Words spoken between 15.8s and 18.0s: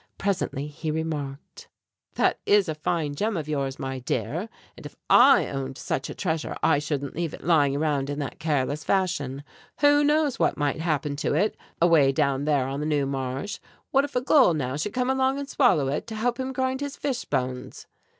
it, to help him grind his fish bones."